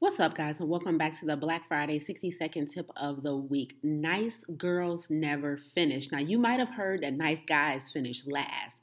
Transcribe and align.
What's 0.00 0.18
up, 0.18 0.34
guys, 0.34 0.60
and 0.60 0.68
welcome 0.70 0.96
back 0.96 1.20
to 1.20 1.26
the 1.26 1.36
Black 1.36 1.68
Friday 1.68 1.98
60 1.98 2.30
second 2.30 2.68
tip 2.68 2.90
of 2.96 3.22
the 3.22 3.36
week. 3.36 3.76
Nice 3.82 4.42
girls 4.56 5.08
never 5.10 5.58
finish. 5.74 6.10
Now, 6.10 6.20
you 6.20 6.38
might 6.38 6.58
have 6.58 6.70
heard 6.70 7.02
that 7.02 7.12
nice 7.12 7.42
guys 7.46 7.90
finish 7.92 8.26
last, 8.26 8.78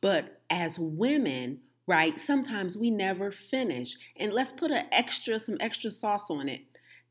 but 0.00 0.40
as 0.50 0.76
women, 0.76 1.60
right, 1.86 2.18
sometimes 2.18 2.76
we 2.76 2.90
never 2.90 3.30
finish. 3.30 3.94
And 4.16 4.32
let's 4.32 4.50
put 4.50 4.72
an 4.72 4.86
extra, 4.90 5.38
some 5.38 5.56
extra 5.60 5.92
sauce 5.92 6.30
on 6.30 6.48
it. 6.48 6.62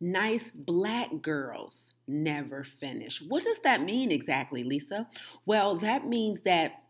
Nice 0.02 0.52
black 0.52 1.22
girls 1.22 1.94
never 2.10 2.66
finish. 2.66 3.22
What 3.26 3.46
does 3.46 3.62
that 3.62 3.82
mean 3.82 4.12
exactly, 4.12 4.66
Lisa? 4.66 5.08
Well, 5.46 5.78
that 5.78 6.06
means 6.06 6.42
that 6.42 6.84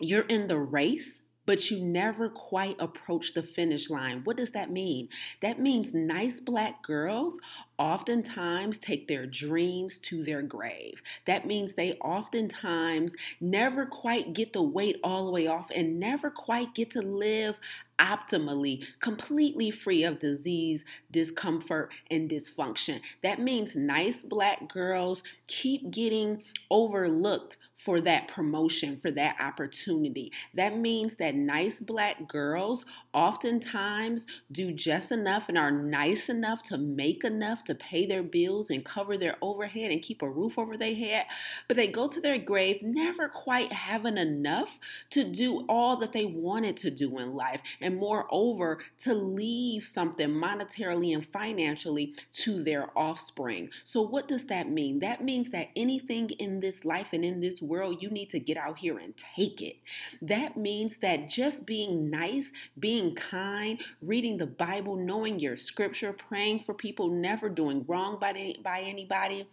you're 0.00 0.26
in 0.26 0.48
the 0.48 0.58
race 0.58 1.22
but 1.46 1.70
you 1.70 1.84
never 1.84 2.28
quite 2.28 2.76
approach 2.78 3.34
the 3.34 3.42
finish 3.42 3.90
line. 3.90 4.22
What 4.24 4.36
does 4.36 4.52
that 4.52 4.70
mean? 4.70 5.08
That 5.40 5.60
means 5.60 5.92
nice 5.94 6.40
black 6.40 6.82
girls 6.82 7.38
oftentimes 7.78 8.78
take 8.78 9.08
their 9.08 9.26
dreams 9.26 9.98
to 9.98 10.24
their 10.24 10.42
grave. 10.42 11.02
That 11.26 11.46
means 11.46 11.74
they 11.74 11.94
oftentimes 11.94 13.14
never 13.40 13.86
quite 13.86 14.32
get 14.32 14.52
the 14.52 14.62
weight 14.62 15.00
all 15.02 15.24
the 15.24 15.32
way 15.32 15.46
off 15.46 15.70
and 15.74 15.98
never 15.98 16.30
quite 16.30 16.74
get 16.74 16.90
to 16.92 17.02
live 17.02 17.56
optimally, 17.98 18.84
completely 19.00 19.70
free 19.70 20.02
of 20.04 20.18
disease, 20.18 20.84
discomfort, 21.10 21.90
and 22.10 22.28
dysfunction. 22.28 23.00
That 23.22 23.40
means 23.40 23.76
nice 23.76 24.22
black 24.22 24.68
girls 24.72 25.22
keep 25.46 25.90
getting 25.90 26.42
overlooked 26.70 27.56
for 27.76 28.00
that 28.00 28.28
promotion, 28.28 28.96
for 28.96 29.10
that 29.10 29.36
opportunity. 29.40 30.32
That 30.54 30.78
means 30.78 31.16
that 31.16 31.34
nice 31.34 31.80
black 31.80 32.28
girls 32.28 32.84
oftentimes 33.12 34.26
do 34.50 34.72
just 34.72 35.12
enough 35.12 35.48
and 35.48 35.58
are 35.58 35.70
nice 35.70 36.28
enough 36.28 36.62
to 36.64 36.78
make 36.78 37.24
enough 37.24 37.63
to 37.66 37.74
pay 37.74 38.06
their 38.06 38.22
bills 38.22 38.70
and 38.70 38.84
cover 38.84 39.16
their 39.16 39.36
overhead 39.42 39.90
and 39.90 40.02
keep 40.02 40.22
a 40.22 40.28
roof 40.28 40.58
over 40.58 40.76
their 40.76 40.94
head, 40.94 41.26
but 41.68 41.76
they 41.76 41.86
go 41.86 42.08
to 42.08 42.20
their 42.20 42.38
grave 42.38 42.82
never 42.82 43.28
quite 43.28 43.72
having 43.72 44.16
enough 44.16 44.78
to 45.10 45.24
do 45.24 45.64
all 45.68 45.96
that 45.96 46.12
they 46.12 46.24
wanted 46.24 46.76
to 46.78 46.90
do 46.90 47.18
in 47.18 47.34
life 47.34 47.60
and 47.80 47.96
moreover, 47.96 48.78
to 49.00 49.14
leave 49.14 49.84
something 49.84 50.28
monetarily 50.28 51.14
and 51.14 51.26
financially 51.26 52.14
to 52.32 52.62
their 52.62 52.96
offspring. 52.96 53.70
So, 53.84 54.02
what 54.02 54.28
does 54.28 54.46
that 54.46 54.70
mean? 54.70 55.00
That 55.00 55.22
means 55.22 55.50
that 55.50 55.68
anything 55.76 56.30
in 56.30 56.60
this 56.60 56.84
life 56.84 57.08
and 57.12 57.24
in 57.24 57.40
this 57.40 57.60
world, 57.62 58.02
you 58.02 58.10
need 58.10 58.30
to 58.30 58.40
get 58.40 58.56
out 58.56 58.78
here 58.78 58.98
and 58.98 59.14
take 59.36 59.62
it. 59.62 59.76
That 60.22 60.56
means 60.56 60.98
that 60.98 61.28
just 61.28 61.66
being 61.66 62.10
nice, 62.10 62.52
being 62.78 63.14
kind, 63.14 63.80
reading 64.00 64.38
the 64.38 64.46
Bible, 64.46 64.96
knowing 64.96 65.38
your 65.38 65.56
scripture, 65.56 66.12
praying 66.12 66.64
for 66.64 66.74
people, 66.74 67.08
never 67.08 67.48
doing 67.54 67.84
wrong 67.88 68.18
by, 68.20 68.54
by 68.62 68.80
anybody 68.80 69.46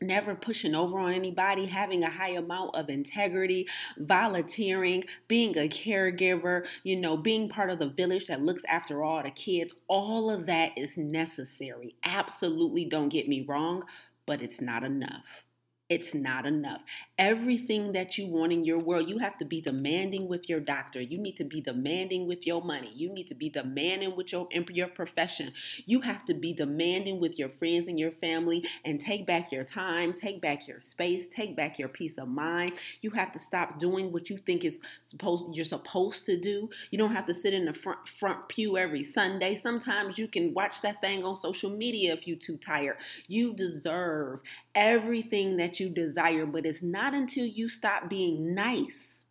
never 0.00 0.34
pushing 0.34 0.74
over 0.74 0.98
on 0.98 1.12
anybody, 1.12 1.66
having 1.66 2.04
a 2.04 2.10
high 2.10 2.30
amount 2.30 2.74
of 2.74 2.88
integrity, 2.88 3.66
volunteering, 3.98 5.04
being 5.28 5.56
a 5.56 5.68
caregiver, 5.68 6.66
you 6.82 6.96
know, 6.96 7.16
being 7.16 7.48
part 7.48 7.70
of 7.70 7.78
the 7.78 7.88
village 7.88 8.26
that 8.26 8.42
looks 8.42 8.62
after 8.68 9.02
all 9.02 9.22
the 9.22 9.30
kids, 9.30 9.74
all 9.88 10.30
of 10.30 10.46
that 10.46 10.76
is 10.76 10.96
necessary. 10.96 11.94
Absolutely, 12.04 12.84
don't 12.84 13.08
get 13.08 13.28
me 13.28 13.44
wrong, 13.48 13.84
but 14.26 14.42
it's 14.42 14.60
not 14.60 14.84
enough. 14.84 15.44
It's 15.88 16.14
not 16.14 16.46
enough. 16.46 16.80
Everything 17.16 17.92
that 17.92 18.18
you 18.18 18.26
want 18.26 18.52
in 18.52 18.64
your 18.64 18.80
world, 18.80 19.08
you 19.08 19.18
have 19.18 19.38
to 19.38 19.44
be 19.44 19.60
demanding 19.60 20.26
with 20.26 20.48
your 20.48 20.58
doctor. 20.58 21.00
You 21.00 21.16
need 21.16 21.36
to 21.36 21.44
be 21.44 21.60
demanding 21.60 22.26
with 22.26 22.44
your 22.44 22.60
money. 22.60 22.90
You 22.96 23.08
need 23.12 23.28
to 23.28 23.36
be 23.36 23.48
demanding 23.48 24.16
with 24.16 24.32
your 24.32 24.48
your 24.70 24.88
profession. 24.88 25.52
You 25.84 26.00
have 26.00 26.24
to 26.24 26.34
be 26.34 26.52
demanding 26.52 27.20
with 27.20 27.38
your 27.38 27.50
friends 27.50 27.86
and 27.86 28.00
your 28.00 28.10
family 28.10 28.64
and 28.84 29.00
take 29.00 29.28
back 29.28 29.52
your 29.52 29.62
time, 29.62 30.12
take 30.12 30.42
back 30.42 30.66
your 30.66 30.80
space, 30.80 31.28
take 31.28 31.54
back 31.54 31.78
your 31.78 31.88
peace 31.88 32.18
of 32.18 32.26
mind. 32.26 32.72
You 33.00 33.10
have 33.10 33.30
to 33.34 33.38
stop 33.38 33.78
doing 33.78 34.10
what 34.10 34.28
you 34.28 34.38
think 34.38 34.64
is 34.64 34.80
supposed 35.04 35.54
you're 35.54 35.64
supposed 35.64 36.26
to 36.26 36.36
do. 36.36 36.68
You 36.90 36.98
don't 36.98 37.14
have 37.14 37.26
to 37.26 37.34
sit 37.34 37.54
in 37.54 37.64
the 37.64 37.72
front 37.72 38.08
front 38.08 38.48
pew 38.48 38.76
every 38.76 39.04
Sunday. 39.04 39.54
Sometimes 39.54 40.18
you 40.18 40.26
can 40.26 40.52
watch 40.52 40.82
that 40.82 41.00
thing 41.00 41.22
on 41.22 41.36
social 41.36 41.70
media 41.70 42.12
if 42.12 42.26
you're 42.26 42.36
too 42.36 42.56
tired. 42.56 42.96
You 43.28 43.54
deserve 43.54 44.40
everything 44.74 45.56
you 45.80 45.88
desire, 45.88 46.46
but 46.46 46.66
it's 46.66 46.82
not 46.82 47.14
until 47.14 47.46
you 47.46 47.68
stop 47.68 48.08
being 48.08 48.54
nice 48.54 49.22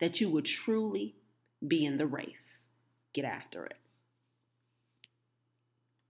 that 0.00 0.20
you 0.20 0.28
will 0.30 0.42
truly 0.42 1.14
be 1.66 1.84
in 1.84 1.96
the 1.96 2.06
race. 2.06 2.58
Get 3.12 3.24
after 3.24 3.64
it. 3.66 3.76